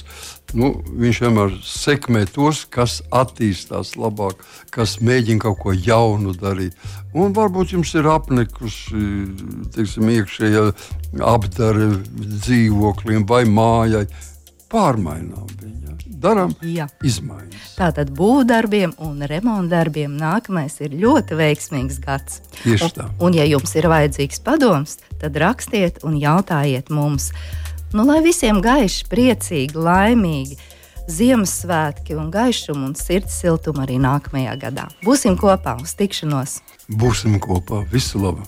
nu, 0.57 0.71
vienmēr 0.97 1.53
sekmē 1.61 2.25
tos, 2.25 2.63
kas 2.65 3.03
attīstās 3.13 3.93
labāk, 4.01 4.41
kas 4.73 4.97
mēģina 4.97 5.45
kaut 5.45 5.61
ko 5.61 5.77
jaunu 5.77 6.33
darīt. 6.33 6.73
Un 7.13 7.37
varbūt 7.37 7.75
jums 7.77 7.93
ir 7.93 8.09
apnikusi 8.09 9.29
teiksim, 9.77 10.09
iekšējā 10.09 10.65
apdara 11.21 11.91
dzīvoklim 12.17 13.29
vai 13.29 13.43
mājai. 13.45 14.07
Pārmainām 14.73 15.45
darām 16.23 16.53
izmaiņas. 16.63 17.73
Tātad 17.77 18.11
būvdarbiem 18.15 18.95
un 19.03 19.25
remontdarbiem 19.29 20.15
nākamais 20.19 20.79
ir 20.83 20.95
ļoti 20.99 21.39
veiksmīgs 21.39 21.99
gads. 22.03 22.41
Tieši 22.61 22.91
tā. 22.97 23.09
Un, 23.17 23.29
un 23.29 23.39
ja 23.39 23.47
jums 23.49 23.75
ir 23.77 23.89
vajadzīgs 23.91 24.43
padoms, 24.45 24.99
tad 25.21 25.39
rakstiet 25.41 26.03
un 26.07 26.17
jautājiet 26.21 26.93
mums. 26.93 27.31
Nu, 27.93 28.07
lai 28.07 28.21
visiem 28.25 28.61
gaiši, 28.63 29.09
priecīgi, 29.11 29.77
laimīgi, 29.77 30.57
Ziemassvētki 31.03 32.15
un 32.15 32.29
gaišumu 32.31 32.85
un 32.87 32.93
sirds 32.95 33.35
siltumu 33.41 33.83
arī 33.83 33.97
nākamajā 33.99 34.53
gadā. 34.61 34.85
Būsim 35.03 35.35
kopā 35.35 35.75
uz 35.83 35.97
tikšanos! 35.99 36.61
Būsim 36.87 37.35
kopā! 37.43 37.83
Visu 37.91 38.23
labu! 38.23 38.47